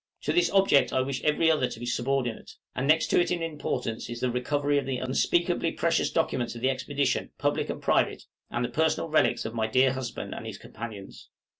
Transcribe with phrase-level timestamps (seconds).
[0.23, 3.43] To this object I wish every other to be subordinate; and next to it in
[3.43, 8.23] importance is the recovery of the unspeakably precious documents of the expedition, public and private,
[8.49, 11.29] and the personal relics of my dear husband and his companions.